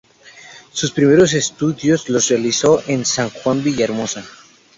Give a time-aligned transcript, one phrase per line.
[0.73, 4.25] Sus primeros estudios los realizó en San Juan de Villahermosa.